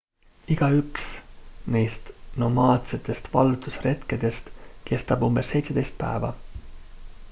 igaüks 0.53 1.03
neist 1.75 2.09
nomaadsetest 2.43 3.29
vallutusretkedest 3.35 4.51
kestab 4.91 5.27
umbes 5.31 5.55
17 5.59 5.93
päeva 6.05 6.33